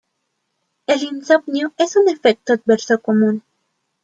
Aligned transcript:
El 0.87 1.03
insomnio 1.03 1.73
es 1.77 1.95
un 1.95 2.09
efecto 2.09 2.53
adverso 2.53 2.99
común. 3.03 3.43